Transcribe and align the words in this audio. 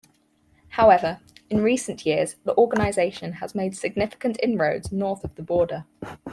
However, 0.69 1.19
in 1.51 1.61
recent 1.61 2.07
years 2.07 2.35
the 2.43 2.57
organization 2.57 3.33
has 3.33 3.53
made 3.53 3.77
significant 3.77 4.39
inroads 4.41 4.91
north 4.91 5.23
of 5.23 5.35
the 5.35 5.43
border. 5.43 5.85